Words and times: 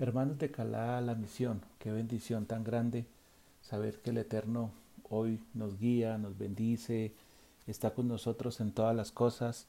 Hermanos 0.00 0.38
de 0.38 0.52
Calá, 0.52 1.00
la 1.00 1.16
misión, 1.16 1.60
qué 1.80 1.90
bendición 1.90 2.46
tan 2.46 2.62
grande 2.62 3.04
saber 3.62 3.98
que 3.98 4.10
el 4.10 4.18
Eterno 4.18 4.70
hoy 5.10 5.42
nos 5.54 5.76
guía, 5.76 6.18
nos 6.18 6.38
bendice, 6.38 7.12
está 7.66 7.90
con 7.90 8.06
nosotros 8.06 8.60
en 8.60 8.70
todas 8.70 8.94
las 8.94 9.10
cosas 9.10 9.66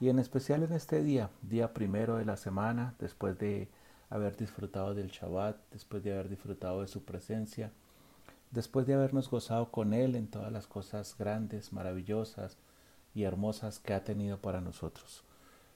y 0.00 0.08
en 0.08 0.18
especial 0.18 0.64
en 0.64 0.72
este 0.72 1.04
día, 1.04 1.30
día 1.42 1.74
primero 1.74 2.16
de 2.16 2.24
la 2.24 2.36
semana, 2.36 2.96
después 2.98 3.38
de 3.38 3.68
haber 4.10 4.36
disfrutado 4.36 4.96
del 4.96 5.10
Shabbat, 5.12 5.56
después 5.70 6.02
de 6.02 6.12
haber 6.12 6.28
disfrutado 6.28 6.80
de 6.80 6.88
su 6.88 7.04
presencia, 7.04 7.70
después 8.50 8.84
de 8.84 8.94
habernos 8.94 9.30
gozado 9.30 9.70
con 9.70 9.94
Él 9.94 10.16
en 10.16 10.26
todas 10.26 10.50
las 10.50 10.66
cosas 10.66 11.14
grandes, 11.16 11.72
maravillosas 11.72 12.56
y 13.14 13.22
hermosas 13.22 13.78
que 13.78 13.94
ha 13.94 14.02
tenido 14.02 14.38
para 14.38 14.60
nosotros. 14.60 15.22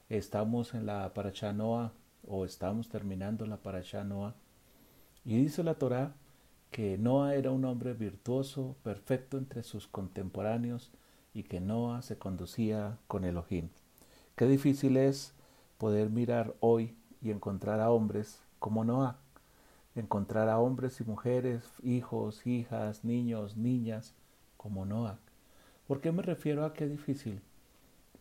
Estamos 0.09 0.75
en 0.75 0.87
la 0.87 1.15
Parashá 1.15 1.53
Noah, 1.53 1.93
o 2.27 2.45
estamos 2.45 2.89
terminando 2.89 3.47
la 3.47 3.59
Parashá 3.59 4.05
Noah, 4.05 4.35
y 5.25 5.37
dice 5.37 5.63
la 5.63 5.75
Torá 5.75 6.15
que 6.71 6.97
Noah 6.97 7.35
era 7.35 7.51
un 7.51 7.65
hombre 7.65 7.93
virtuoso, 7.93 8.77
perfecto 8.83 9.37
entre 9.37 9.63
sus 9.63 9.87
contemporáneos, 9.87 10.91
y 11.35 11.45
que 11.45 11.61
Noah 11.61 12.03
se 12.03 12.19
conducía 12.19 12.99
con 13.07 13.25
Elohim. 13.25 13.69
Qué 14.37 14.47
difícil 14.47 14.97
es 14.97 15.35
poder 15.79 16.11
mirar 16.11 16.55
hoy 16.61 16.97
y 17.21 17.31
encontrar 17.31 17.81
a 17.81 17.91
hombres 17.91 18.43
como 18.59 18.85
Noah, 18.85 19.19
encontrar 19.95 20.49
a 20.49 20.59
hombres 20.59 21.01
y 21.01 21.05
mujeres, 21.05 21.63
hijos, 21.83 22.47
hijas, 22.47 23.05
niños, 23.05 23.57
niñas 23.57 24.15
como 24.57 24.87
Noah. 24.87 25.19
¿Por 25.87 26.01
qué 26.01 26.13
me 26.13 26.23
refiero 26.23 26.65
a 26.65 26.73
qué 26.73 26.87
difícil? 26.87 27.43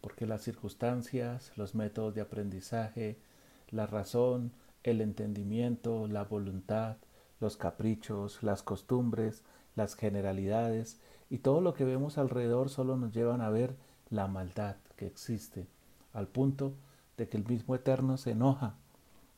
Porque 0.02 0.26
las 0.26 0.42
circunstancias, 0.42 1.52
los 1.56 1.76
métodos 1.76 2.16
de 2.16 2.22
aprendizaje, 2.22 3.18
la 3.72 3.88
razón, 3.88 4.52
el 4.84 5.02
entendimiento, 5.02 6.08
la 6.08 6.24
voluntad, 6.24 6.98
los 7.40 7.58
caprichos, 7.58 8.44
las 8.44 8.64
costumbres, 8.64 9.44
las 9.76 9.96
generalidades 9.96 11.00
y 11.30 11.40
todo 11.40 11.62
lo 11.62 11.74
que 11.74 11.86
vemos 11.86 12.18
alrededor 12.18 12.70
solo 12.70 12.98
nos 12.98 13.14
llevan 13.14 13.42
a 13.42 13.50
ver 13.50 13.76
la 14.10 14.28
maldad 14.28 14.76
que 14.98 15.08
existe, 15.08 15.68
al 16.14 16.28
punto 16.28 16.76
de 17.18 17.30
que 17.30 17.38
el 17.38 17.46
mismo 17.46 17.76
Eterno 17.76 18.18
se 18.18 18.32
enoja 18.32 18.76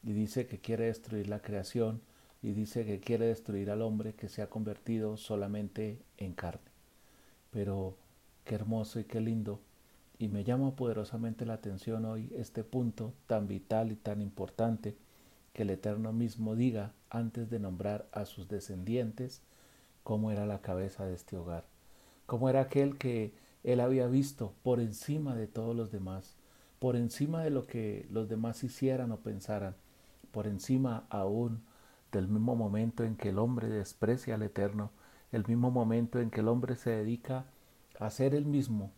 y 0.03 0.13
dice 0.13 0.47
que 0.47 0.59
quiere 0.59 0.85
destruir 0.85 1.29
la 1.29 1.41
creación 1.41 2.01
y 2.41 2.51
dice 2.51 2.85
que 2.85 2.99
quiere 2.99 3.27
destruir 3.27 3.71
al 3.71 3.81
hombre 3.81 4.15
que 4.15 4.27
se 4.27 4.41
ha 4.41 4.49
convertido 4.49 5.15
solamente 5.15 6.01
en 6.17 6.33
carne. 6.33 6.71
Pero 7.51 7.95
qué 8.43 8.55
hermoso 8.55 8.99
y 8.99 9.05
qué 9.05 9.21
lindo. 9.21 9.61
Y 10.19 10.27
me 10.27 10.43
llama 10.43 10.75
poderosamente 10.75 11.45
la 11.45 11.55
atención 11.55 12.05
hoy 12.05 12.31
este 12.35 12.63
punto 12.63 13.13
tan 13.27 13.47
vital 13.47 13.91
y 13.91 13.95
tan 13.95 14.21
importante 14.21 14.95
que 15.53 15.63
el 15.63 15.69
Eterno 15.69 16.13
mismo 16.13 16.55
diga 16.55 16.93
antes 17.09 17.49
de 17.49 17.59
nombrar 17.59 18.07
a 18.11 18.25
sus 18.25 18.47
descendientes 18.47 19.41
cómo 20.03 20.31
era 20.31 20.45
la 20.45 20.61
cabeza 20.61 21.05
de 21.05 21.13
este 21.13 21.37
hogar, 21.37 21.65
cómo 22.25 22.49
era 22.49 22.61
aquel 22.61 22.97
que 22.97 23.33
él 23.63 23.79
había 23.79 24.07
visto 24.07 24.53
por 24.63 24.79
encima 24.79 25.35
de 25.35 25.47
todos 25.47 25.75
los 25.75 25.91
demás, 25.91 26.35
por 26.79 26.95
encima 26.95 27.43
de 27.43 27.49
lo 27.49 27.65
que 27.65 28.05
los 28.11 28.27
demás 28.27 28.63
hicieran 28.63 29.11
o 29.11 29.17
pensaran, 29.17 29.75
por 30.31 30.47
encima 30.47 31.05
aún 31.09 31.61
del 32.11 32.27
mismo 32.27 32.55
momento 32.55 33.03
en 33.03 33.15
que 33.15 33.29
el 33.29 33.39
hombre 33.39 33.69
desprecia 33.69 34.35
al 34.35 34.43
Eterno, 34.43 34.91
el 35.31 35.45
mismo 35.47 35.71
momento 35.71 36.19
en 36.19 36.29
que 36.29 36.41
el 36.41 36.47
hombre 36.47 36.75
se 36.75 36.89
dedica 36.89 37.45
a 37.99 38.09
ser 38.09 38.35
el 38.35 38.45
mismo 38.45 38.91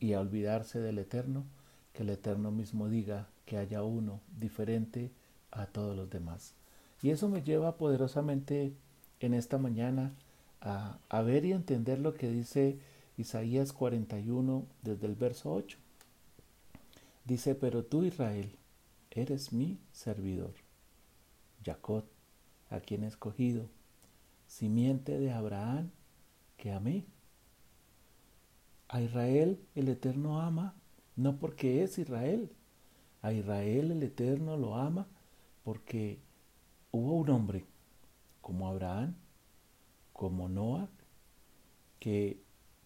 y 0.00 0.12
a 0.12 0.20
olvidarse 0.20 0.80
del 0.80 0.98
Eterno, 0.98 1.44
que 1.92 2.02
el 2.02 2.10
Eterno 2.10 2.50
mismo 2.50 2.88
diga 2.88 3.28
que 3.44 3.56
haya 3.56 3.82
uno 3.82 4.20
diferente 4.38 5.10
a 5.50 5.66
todos 5.66 5.96
los 5.96 6.10
demás. 6.10 6.54
Y 7.02 7.10
eso 7.10 7.28
me 7.28 7.42
lleva 7.42 7.76
poderosamente 7.76 8.74
en 9.20 9.34
esta 9.34 9.58
mañana 9.58 10.12
a, 10.60 11.22
ver 11.22 11.44
y 11.44 11.52
entender 11.52 11.98
lo 12.00 12.14
que 12.14 12.28
dice 12.28 12.78
Isaías 13.16 13.72
41 13.72 14.66
desde 14.82 15.06
el 15.06 15.14
verso 15.14 15.52
8. 15.52 15.78
Dice, 17.24 17.54
pero 17.54 17.84
tú 17.84 18.04
Israel, 18.04 18.56
eres 19.10 19.52
mi 19.52 19.78
servidor. 19.92 20.54
Jacob, 21.64 22.04
a 22.70 22.80
quien 22.80 23.04
he 23.04 23.06
escogido, 23.06 23.68
simiente 24.46 25.18
de 25.18 25.32
Abraham, 25.32 25.90
que 26.56 26.72
amé. 26.72 27.04
A 28.88 29.00
Israel 29.00 29.60
el 29.74 29.88
Eterno 29.88 30.40
ama, 30.40 30.74
no 31.16 31.38
porque 31.38 31.82
es 31.82 31.98
Israel. 31.98 32.50
A 33.22 33.32
Israel 33.32 33.90
el 33.90 34.02
Eterno 34.02 34.56
lo 34.56 34.76
ama 34.76 35.06
porque 35.64 36.20
hubo 36.92 37.14
un 37.14 37.30
hombre 37.30 37.64
como 38.40 38.68
Abraham, 38.68 39.16
como 40.12 40.48
Noah, 40.48 40.88
que 41.98 42.40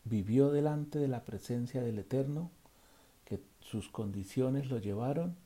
vivió 0.04 0.50
delante 0.50 0.98
de 0.98 1.08
la 1.08 1.24
presencia 1.24 1.82
del 1.82 1.98
Eterno, 1.98 2.50
que 3.24 3.40
sus 3.60 3.88
condiciones 3.88 4.70
lo 4.70 4.78
llevaron 4.78 5.36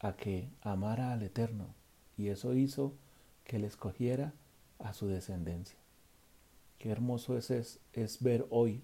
a 0.00 0.14
que 0.16 0.50
amara 0.60 1.12
al 1.12 1.22
Eterno 1.22 1.74
y 2.16 2.28
eso 2.28 2.54
hizo 2.54 2.94
que 3.44 3.56
él 3.56 3.64
escogiera 3.64 4.34
a 4.78 4.92
su 4.92 5.06
descendencia. 5.06 5.78
Qué 6.78 6.90
hermoso 6.90 7.38
es, 7.38 7.50
es, 7.92 8.22
ver 8.22 8.46
hoy 8.50 8.82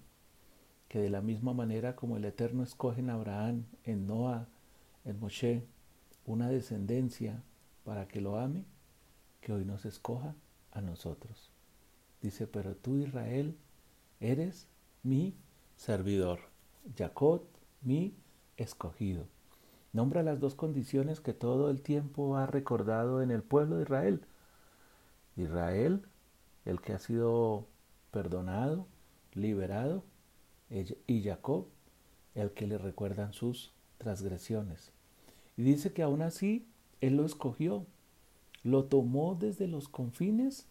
que 0.89 0.99
de 0.99 1.09
la 1.09 1.21
misma 1.21 1.53
manera 1.53 1.95
como 1.95 2.17
el 2.17 2.25
Eterno 2.25 2.63
escoge 2.63 2.99
en 2.99 3.11
Abraham, 3.11 3.65
en 3.83 4.07
Noah, 4.07 4.49
en 5.05 5.19
Moshe, 5.19 5.63
una 6.25 6.49
descendencia 6.49 7.43
para 7.85 8.07
que 8.07 8.19
lo 8.19 8.37
ame, 8.37 8.65
que 9.39 9.53
hoy 9.53 9.65
nos 9.65 9.85
escoja 9.85 10.35
a 10.71 10.81
nosotros. 10.81 11.51
Dice, 12.21 12.47
pero 12.47 12.75
tú 12.75 12.97
Israel 12.97 13.55
eres 14.19 14.67
mi 15.03 15.35
servidor, 15.75 16.39
Jacob 16.97 17.43
mi 17.81 18.15
escogido. 18.57 19.27
Nombra 19.93 20.23
las 20.23 20.39
dos 20.39 20.55
condiciones 20.55 21.21
que 21.21 21.33
todo 21.33 21.69
el 21.69 21.81
tiempo 21.81 22.35
ha 22.35 22.45
recordado 22.45 23.21
en 23.21 23.31
el 23.31 23.43
pueblo 23.43 23.77
de 23.77 23.83
Israel. 23.83 24.25
Israel, 25.35 26.03
el 26.65 26.81
que 26.81 26.93
ha 26.93 26.99
sido 26.99 27.67
perdonado, 28.11 28.87
liberado, 29.33 30.03
y 30.69 31.23
Jacob, 31.23 31.67
el 32.35 32.51
que 32.51 32.67
le 32.67 32.77
recuerdan 32.77 33.33
sus 33.33 33.71
transgresiones. 33.97 34.91
Y 35.57 35.63
dice 35.63 35.91
que 35.91 36.03
aún 36.03 36.21
así 36.21 36.65
Él 37.01 37.17
lo 37.17 37.25
escogió, 37.25 37.85
lo 38.63 38.85
tomó 38.85 39.35
desde 39.35 39.67
los 39.67 39.87
confines 39.89 40.65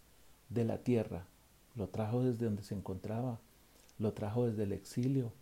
de 0.48 0.64
la 0.64 0.78
tierra, 0.78 1.26
lo 1.75 1.88
trajo 1.88 2.22
desde 2.22 2.47
donde 2.47 2.62
se 2.62 2.75
encontraba, 2.75 3.41
lo 3.98 4.12
trajo 4.12 4.47
desde 4.47 4.64
el 4.64 4.72
exilio, 4.72 5.32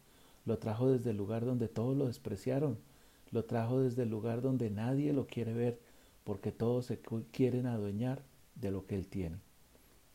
lo 0.45 0.59
trajo 0.59 0.91
desde 0.91 1.11
el 1.11 1.17
lugar 1.17 1.45
donde 1.45 1.69
todos 1.69 1.97
lo 1.97 2.07
despreciaron, 2.07 2.79
lo 3.31 3.45
trajo 3.45 3.81
desde 3.81 4.05
el 4.05 4.11
lugar 4.11 4.43
donde 4.43 4.71
nadie 4.71 5.13
lo 5.13 5.27
quiere 5.27 5.53
ver, 5.53 5.81
porque 6.25 6.53
todos 6.53 6.87
se 6.87 7.01
quieren 7.33 7.67
adueñar 7.67 8.23
de 8.55 8.71
lo 8.71 8.87
que 8.87 8.97
él 8.97 9.07
tiene. 9.07 9.39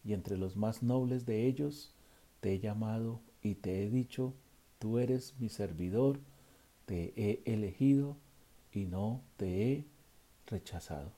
Y 0.04 0.14
entre 0.14 0.38
los 0.38 0.58
más 0.58 0.84
nobles 0.84 1.26
de 1.26 1.46
ellos 1.46 1.94
te 2.40 2.54
he 2.54 2.60
llamado 2.60 3.20
y 3.42 3.56
te 3.56 3.84
he 3.84 3.90
dicho, 3.90 4.34
tú 4.80 5.00
eres 5.00 5.36
mi 5.40 5.50
servidor, 5.50 6.20
te 6.86 7.14
he 7.16 7.42
elegido 7.46 8.18
y 8.72 8.86
no 8.86 9.22
te 9.38 9.72
he 9.72 9.86
rechazado. 10.48 11.12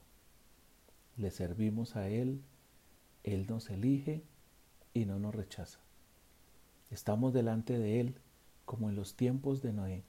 Le 1.16 1.30
servimos 1.30 1.96
a 1.96 2.08
Él, 2.08 2.42
Él 3.22 3.46
nos 3.48 3.70
elige 3.70 4.22
y 4.92 5.04
no 5.04 5.18
nos 5.18 5.34
rechaza. 5.34 5.80
Estamos 6.90 7.32
delante 7.32 7.78
de 7.78 8.00
Él 8.00 8.14
como 8.64 8.88
en 8.88 8.96
los 8.96 9.14
tiempos 9.14 9.62
de 9.62 9.72
Noé 9.72 10.04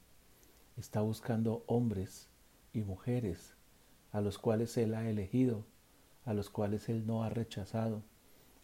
está 0.77 1.01
buscando 1.01 1.63
hombres 1.67 2.27
y 2.73 2.81
mujeres 2.81 3.55
a 4.11 4.21
los 4.21 4.37
cuales 4.37 4.77
Él 4.77 4.93
ha 4.93 5.09
elegido, 5.09 5.65
a 6.25 6.33
los 6.33 6.49
cuales 6.49 6.89
Él 6.89 7.05
no 7.05 7.23
ha 7.23 7.29
rechazado, 7.29 8.03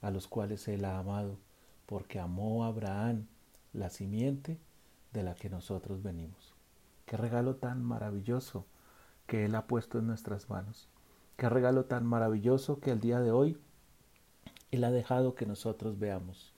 a 0.02 0.12
los 0.12 0.28
cuales 0.28 0.68
Él 0.68 0.86
ha 0.86 0.98
amado, 0.98 1.38
porque 1.86 2.20
amó 2.20 2.64
a 2.64 2.68
Abraham, 2.68 3.28
la 3.74 3.90
simiente 3.90 4.60
de 5.14 5.24
la 5.24 5.36
que 5.36 5.50
nosotros 5.50 6.04
venimos. 6.04 6.54
Qué 7.06 7.18
regalo 7.18 7.56
tan 7.56 7.84
maravilloso 7.84 8.66
que 9.28 9.46
Él 9.46 9.56
ha 9.56 9.68
puesto 9.68 10.00
en 10.00 10.08
nuestras 10.08 10.50
manos. 10.50 10.88
Qué 11.38 11.50
regalo 11.50 11.86
tan 11.86 12.06
maravilloso 12.06 12.80
que 12.80 12.92
el 12.92 13.00
día 13.00 13.20
de 13.20 13.32
hoy 13.32 13.58
Él 14.72 14.84
ha 14.84 14.92
dejado 14.92 15.36
que 15.36 15.46
nosotros 15.46 16.00
veamos. 16.00 16.54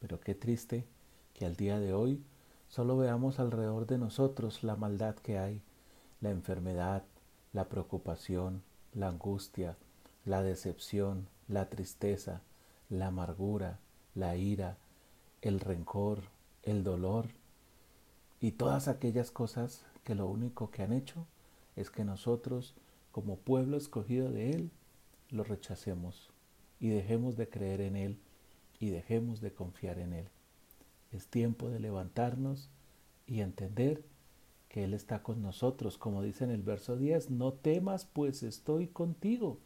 Pero 0.00 0.20
qué 0.20 0.34
triste 0.34 0.86
que 1.34 1.46
al 1.46 1.56
día 1.56 1.78
de 1.78 1.92
hoy 1.92 2.24
Solo 2.68 2.96
veamos 2.96 3.38
alrededor 3.38 3.86
de 3.86 3.98
nosotros 3.98 4.62
la 4.64 4.76
maldad 4.76 5.14
que 5.14 5.38
hay, 5.38 5.62
la 6.20 6.30
enfermedad, 6.30 7.04
la 7.52 7.68
preocupación, 7.68 8.62
la 8.92 9.08
angustia, 9.08 9.76
la 10.24 10.42
decepción, 10.42 11.28
la 11.48 11.68
tristeza, 11.68 12.42
la 12.90 13.06
amargura, 13.06 13.78
la 14.14 14.36
ira, 14.36 14.78
el 15.42 15.60
rencor, 15.60 16.22
el 16.66 16.82
dolor 16.82 17.28
y 18.40 18.52
todas 18.52 18.88
aquellas 18.88 19.30
cosas 19.30 19.86
que 20.04 20.14
lo 20.14 20.26
único 20.26 20.70
que 20.70 20.82
han 20.82 20.92
hecho 20.92 21.26
es 21.76 21.90
que 21.90 22.04
nosotros, 22.04 22.74
como 23.12 23.38
pueblo 23.38 23.76
escogido 23.76 24.30
de 24.30 24.50
Él, 24.50 24.70
lo 25.30 25.44
rechacemos 25.44 26.30
y 26.80 26.88
dejemos 26.88 27.36
de 27.36 27.48
creer 27.48 27.80
en 27.80 27.96
Él 27.96 28.18
y 28.80 28.90
dejemos 28.90 29.40
de 29.40 29.52
confiar 29.52 29.98
en 30.00 30.12
Él. 30.12 30.28
Es 31.12 31.28
tiempo 31.28 31.70
de 31.70 31.80
levantarnos 31.80 32.68
y 33.26 33.40
entender 33.40 34.04
que 34.68 34.84
Él 34.84 34.92
está 34.92 35.22
con 35.22 35.42
nosotros, 35.42 35.96
como 35.96 36.20
dice 36.20 36.44
en 36.44 36.50
el 36.50 36.62
verso 36.62 36.96
10, 36.96 37.30
no 37.30 37.52
temas 37.52 38.06
pues 38.06 38.42
estoy 38.42 38.88
contigo, 38.88 39.60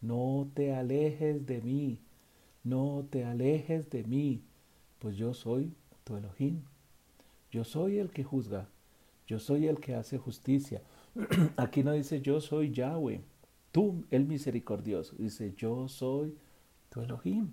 no 0.00 0.48
te 0.54 0.74
alejes 0.74 1.44
de 1.44 1.60
mí, 1.60 2.00
no 2.62 3.06
te 3.10 3.26
alejes 3.26 3.90
de 3.90 4.04
mí, 4.04 4.42
pues 4.98 5.16
yo 5.16 5.34
soy 5.34 5.74
tu 6.04 6.16
Elohim, 6.16 6.62
yo 7.50 7.64
soy 7.64 7.98
el 7.98 8.10
que 8.10 8.24
juzga, 8.24 8.68
yo 9.26 9.38
soy 9.38 9.66
el 9.66 9.80
que 9.80 9.94
hace 9.94 10.18
justicia. 10.18 10.82
Aquí 11.56 11.82
no 11.82 11.92
dice 11.92 12.20
yo 12.20 12.40
soy 12.40 12.72
Yahweh, 12.72 13.22
tú 13.72 14.04
el 14.10 14.26
misericordioso, 14.26 15.16
dice 15.16 15.54
yo 15.56 15.88
soy 15.88 16.36
tu 16.90 17.00
Elohim, 17.00 17.52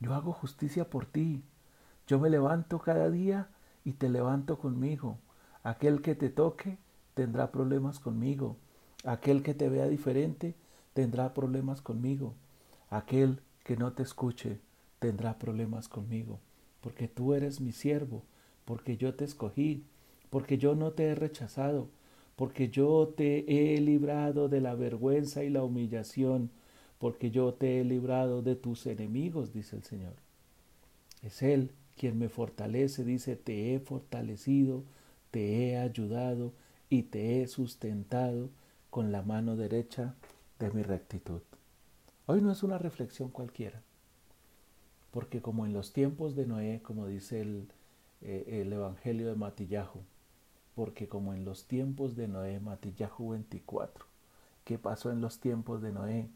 yo 0.00 0.14
hago 0.14 0.32
justicia 0.32 0.90
por 0.90 1.06
ti, 1.06 1.42
yo 2.06 2.18
me 2.18 2.30
levanto 2.30 2.80
cada 2.80 3.10
día 3.10 3.48
y 3.84 3.92
te 3.92 4.08
levanto 4.08 4.58
conmigo. 4.58 5.18
Aquel 5.62 6.02
que 6.02 6.14
te 6.14 6.28
toque 6.28 6.78
tendrá 7.14 7.52
problemas 7.52 8.00
conmigo. 8.00 8.56
Aquel 9.04 9.42
que 9.42 9.54
te 9.54 9.68
vea 9.68 9.86
diferente 9.86 10.54
tendrá 10.92 11.34
problemas 11.34 11.80
conmigo. 11.80 12.34
Aquel 12.90 13.40
que 13.64 13.76
no 13.76 13.92
te 13.92 14.02
escuche 14.02 14.60
tendrá 14.98 15.38
problemas 15.38 15.88
conmigo. 15.88 16.40
Porque 16.82 17.08
tú 17.08 17.32
eres 17.32 17.62
mi 17.62 17.72
siervo, 17.72 18.22
porque 18.66 18.98
yo 18.98 19.14
te 19.14 19.24
escogí, 19.24 19.84
porque 20.28 20.58
yo 20.58 20.74
no 20.74 20.92
te 20.92 21.04
he 21.04 21.14
rechazado, 21.14 21.88
porque 22.36 22.68
yo 22.68 23.14
te 23.16 23.74
he 23.74 23.80
librado 23.80 24.50
de 24.50 24.60
la 24.60 24.74
vergüenza 24.74 25.44
y 25.44 25.48
la 25.48 25.62
humillación, 25.62 26.50
porque 26.98 27.30
yo 27.30 27.54
te 27.54 27.80
he 27.80 27.84
librado 27.84 28.42
de 28.42 28.56
tus 28.56 28.86
enemigos, 28.86 29.52
dice 29.52 29.76
el 29.76 29.84
Señor. 29.84 30.14
Es 31.22 31.42
Él 31.42 31.70
quien 31.96 32.18
me 32.18 32.28
fortalece, 32.28 33.04
dice, 33.04 33.36
te 33.36 33.74
he 33.74 33.80
fortalecido, 33.80 34.84
te 35.30 35.70
he 35.70 35.78
ayudado 35.78 36.52
y 36.90 37.04
te 37.04 37.40
he 37.40 37.46
sustentado 37.46 38.50
con 38.90 39.12
la 39.12 39.22
mano 39.22 39.56
derecha 39.56 40.14
de 40.58 40.70
mi 40.70 40.82
rectitud. 40.82 41.40
Hoy 42.26 42.40
no 42.40 42.52
es 42.52 42.62
una 42.62 42.78
reflexión 42.78 43.30
cualquiera, 43.30 43.82
porque 45.12 45.42
como 45.42 45.66
en 45.66 45.72
los 45.72 45.92
tiempos 45.92 46.34
de 46.34 46.46
Noé, 46.46 46.80
como 46.82 47.06
dice 47.06 47.42
el, 47.42 47.68
eh, 48.22 48.60
el 48.62 48.72
Evangelio 48.72 49.28
de 49.28 49.34
Matillahu, 49.34 50.00
porque 50.74 51.06
como 51.06 51.34
en 51.34 51.44
los 51.44 51.66
tiempos 51.66 52.16
de 52.16 52.28
Noé, 52.28 52.58
Matillahu 52.60 53.30
24, 53.30 54.06
¿qué 54.64 54.78
pasó 54.78 55.12
en 55.12 55.20
los 55.20 55.38
tiempos 55.38 55.82
de 55.82 55.92
Noé? 55.92 56.28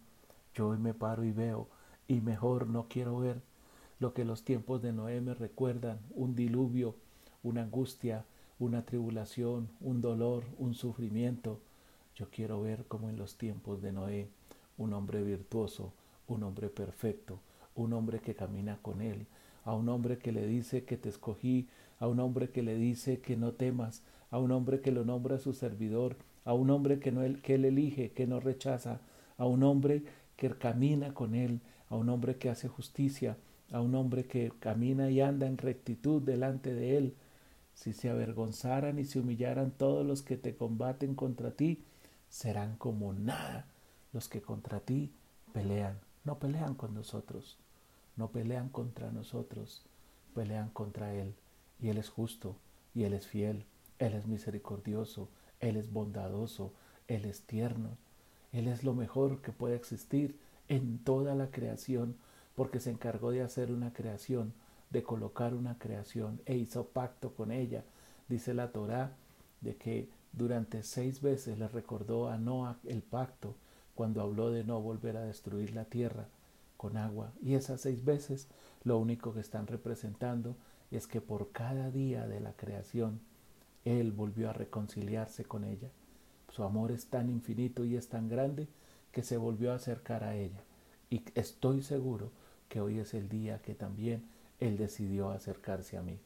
Yo 0.55 0.69
hoy 0.69 0.79
me 0.79 0.93
paro 0.93 1.25
y 1.25 1.33
veo, 1.33 1.69
y 2.07 2.21
mejor 2.21 2.67
no 2.67 2.87
quiero 2.89 3.19
ver 3.19 3.41
lo 3.99 4.13
que 4.13 4.27
los 4.27 4.45
tiempos 4.45 4.83
de 4.83 4.93
Noé 4.93 5.23
me 5.23 5.33
recuerdan, 5.33 5.99
un 6.15 6.37
diluvio, 6.37 6.95
una 7.43 7.63
angustia, 7.63 8.27
una 8.59 8.85
tribulación, 8.85 9.69
un 9.81 10.03
dolor, 10.03 10.45
un 10.59 10.75
sufrimiento. 10.75 11.61
Yo 12.15 12.29
quiero 12.31 12.61
ver 12.61 12.85
como 12.87 13.09
en 13.09 13.17
los 13.17 13.37
tiempos 13.37 13.81
de 13.81 13.93
Noé, 13.93 14.29
un 14.77 14.93
hombre 14.93 15.23
virtuoso, 15.23 15.93
un 16.29 16.43
hombre 16.43 16.69
perfecto, 16.69 17.39
un 17.77 17.93
hombre 17.93 18.19
que 18.21 18.35
camina 18.35 18.79
con 18.83 19.01
él, 19.01 19.27
a 19.65 19.75
un 19.75 19.89
hombre 19.89 20.19
que 20.19 20.33
le 20.33 20.47
dice 20.47 20.85
que 20.85 20.97
te 20.97 21.09
escogí, 21.09 21.69
a 21.99 22.09
un 22.09 22.21
hombre 22.21 22.51
que 22.51 22.63
le 22.63 22.77
dice 22.77 23.21
que 23.21 23.37
no 23.37 23.53
temas, 23.53 24.03
a 24.31 24.39
un 24.39 24.51
hombre 24.51 24.81
que 24.81 24.93
lo 24.93 25.05
nombra 25.05 25.39
su 25.39 25.53
servidor, 25.53 26.17
a 26.45 26.53
un 26.53 26.71
hombre 26.71 26.99
que, 26.99 27.13
no, 27.13 27.23
que 27.43 27.55
él 27.55 27.65
elige, 27.65 28.13
que 28.13 28.27
no 28.27 28.41
rechaza, 28.41 29.01
a 29.39 29.47
un 29.47 29.63
hombre 29.63 30.05
que 30.37 30.51
camina 30.51 31.15
con 31.15 31.35
él, 31.35 31.61
a 31.89 31.97
un 31.97 32.09
hombre 32.09 32.37
que 32.37 32.51
hace 32.51 32.69
justicia, 32.69 33.37
a 33.73 33.81
un 33.81 33.95
hombre 33.95 34.27
que 34.27 34.53
camina 34.61 35.11
y 35.11 35.21
anda 35.21 35.47
en 35.47 35.59
rectitud 35.59 36.23
delante 36.23 36.75
de 36.75 36.97
él. 36.97 37.15
Si 37.75 37.93
se 37.93 38.09
avergonzaran 38.09 38.99
y 38.99 39.05
se 39.05 39.19
humillaran 39.19 39.71
todos 39.71 40.07
los 40.07 40.23
que 40.23 40.37
te 40.37 40.57
combaten 40.57 41.15
contra 41.15 41.51
ti, 41.51 41.85
serán 42.29 42.77
como 42.77 43.13
nada 43.13 43.67
los 44.13 44.29
que 44.29 44.41
contra 44.41 44.81
ti 44.81 45.13
pelean. 45.53 45.99
No 46.25 46.39
pelean 46.39 46.75
con 46.75 46.95
nosotros, 46.95 47.59
no 48.17 48.29
pelean 48.29 48.69
contra 48.69 49.11
nosotros, 49.11 49.83
pelean 50.35 50.71
contra 50.71 51.15
Él. 51.15 51.35
Y 51.81 51.89
Él 51.89 51.99
es 51.99 52.09
justo, 52.09 52.57
y 52.95 53.05
Él 53.05 53.13
es 53.13 53.27
fiel, 53.27 53.65
Él 53.99 54.15
es 54.15 54.27
misericordioso, 54.27 55.29
Él 55.61 55.77
es 55.77 55.93
bondadoso, 55.93 56.73
Él 57.09 57.25
es 57.27 57.43
tierno. 57.43 57.97
Él 58.53 58.69
es 58.69 58.85
lo 58.85 58.95
mejor 58.95 59.43
que 59.43 59.53
puede 59.53 59.77
existir 59.77 60.39
en 60.69 60.99
toda 60.99 61.35
la 61.35 61.51
creación 61.51 62.17
porque 62.55 62.81
se 62.81 62.91
encargó 62.91 63.31
de 63.31 63.43
hacer 63.43 63.71
una 63.71 63.93
creación, 63.93 64.55
de 64.91 65.03
colocar 65.03 65.53
una 65.55 65.79
creación 65.79 66.41
e 66.47 66.57
hizo 66.57 66.87
pacto 66.87 67.35
con 67.35 67.53
ella. 67.53 67.85
Dice 68.29 68.55
la 68.55 68.73
Torá 68.73 69.13
de 69.61 69.77
que 69.77 70.09
durante 70.33 70.83
seis 70.83 71.21
veces 71.21 71.59
le 71.59 71.69
recordó 71.69 72.29
a 72.29 72.39
Noah 72.39 72.79
el 72.85 73.03
pacto 73.03 73.55
cuando 73.95 74.23
habló 74.23 74.51
de 74.51 74.65
no 74.65 74.81
volver 74.81 75.17
a 75.17 75.25
destruir 75.25 75.75
la 75.75 75.85
tierra 75.85 76.29
con 76.77 76.97
agua. 76.97 77.33
Y 77.43 77.55
esas 77.55 77.81
seis 77.81 78.05
veces 78.05 78.49
lo 78.85 78.99
único 78.99 79.33
que 79.33 79.41
están 79.41 79.67
representando 79.67 80.57
es 80.91 81.07
que 81.07 81.21
por 81.21 81.53
cada 81.53 81.91
día 81.91 82.27
de 82.27 82.41
la 82.41 82.53
creación 82.53 83.21
Él 83.85 84.13
volvió 84.13 84.51
a 84.51 84.53
reconciliarse 84.53 85.45
con 85.45 85.65
ella. 85.65 85.91
Su 86.51 86.63
amor 86.63 86.93
es 86.93 87.07
tan 87.07 87.29
infinito 87.29 87.85
y 87.85 87.97
es 87.97 88.09
tan 88.09 88.29
grande 88.29 88.69
que 89.13 89.23
se 89.23 89.37
volvió 89.37 89.73
a 89.73 89.77
acercar 89.77 90.25
a 90.25 90.37
ella. 90.37 90.63
Y 91.11 91.23
estoy 91.35 91.83
seguro 91.83 92.31
que 92.69 92.81
hoy 92.81 92.99
es 92.99 93.15
el 93.15 93.29
día 93.29 93.61
que 93.63 93.75
también 93.75 94.25
Él 94.61 94.77
decidió 94.77 95.31
acercarse 95.31 95.97
a 95.97 96.03
mí. 96.03 96.19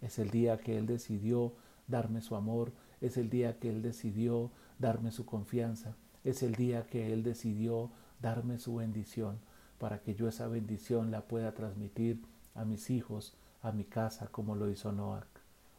Es 0.00 0.18
el 0.18 0.30
día 0.30 0.58
que 0.58 0.78
Él 0.78 0.86
decidió 0.86 1.52
darme 1.86 2.20
su 2.20 2.36
amor, 2.36 2.72
es 3.00 3.16
el 3.16 3.30
día 3.30 3.58
que 3.58 3.70
Él 3.70 3.82
decidió 3.82 4.50
darme 4.78 5.10
su 5.10 5.26
confianza, 5.26 5.96
es 6.24 6.42
el 6.42 6.54
día 6.54 6.86
que 6.86 7.12
Él 7.12 7.22
decidió 7.22 7.90
darme 8.20 8.58
su 8.58 8.76
bendición 8.76 9.38
para 9.78 10.00
que 10.00 10.14
yo 10.14 10.28
esa 10.28 10.48
bendición 10.48 11.10
la 11.10 11.22
pueda 11.22 11.54
transmitir 11.54 12.22
a 12.54 12.64
mis 12.64 12.90
hijos, 12.90 13.34
a 13.62 13.72
mi 13.72 13.84
casa, 13.84 14.28
como 14.28 14.54
lo 14.54 14.70
hizo 14.70 14.92
Noac, 14.92 15.28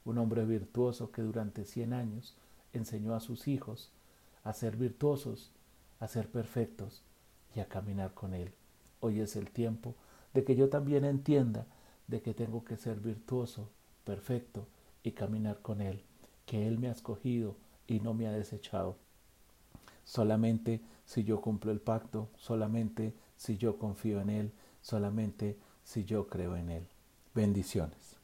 un 0.05 0.17
hombre 0.17 0.45
virtuoso 0.45 1.11
que 1.11 1.21
durante 1.21 1.65
cien 1.65 1.93
años 1.93 2.35
enseñó 2.73 3.13
a 3.15 3.19
sus 3.19 3.47
hijos 3.47 3.91
a 4.43 4.53
ser 4.53 4.77
virtuosos, 4.77 5.51
a 5.99 6.07
ser 6.07 6.29
perfectos 6.29 7.03
y 7.55 7.59
a 7.59 7.67
caminar 7.67 8.13
con 8.13 8.33
Él. 8.33 8.53
Hoy 9.01 9.19
es 9.19 9.35
el 9.35 9.51
tiempo 9.51 9.95
de 10.33 10.43
que 10.43 10.55
yo 10.55 10.69
también 10.69 11.05
entienda 11.05 11.65
de 12.07 12.21
que 12.21 12.33
tengo 12.33 12.63
que 12.63 12.77
ser 12.77 12.99
virtuoso, 12.99 13.69
perfecto 14.03 14.67
y 15.03 15.11
caminar 15.11 15.61
con 15.61 15.81
Él, 15.81 16.03
que 16.45 16.67
Él 16.67 16.79
me 16.79 16.87
ha 16.87 16.91
escogido 16.91 17.55
y 17.87 17.99
no 17.99 18.13
me 18.13 18.27
ha 18.27 18.31
desechado. 18.31 18.97
Solamente 20.03 20.81
si 21.05 21.23
yo 21.23 21.41
cumplo 21.41 21.71
el 21.71 21.81
pacto, 21.81 22.29
solamente 22.37 23.13
si 23.39 23.57
yo 23.57 23.77
confío 23.77 24.19
en 24.19 24.29
Él, 24.29 24.51
solamente 24.81 25.57
si 25.81 26.03
yo 26.03 26.27
creo 26.27 26.57
en 26.57 26.69
Él. 26.69 26.87
Bendiciones. 27.33 28.18